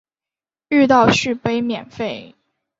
[0.69, 2.33] 遇到续杯免费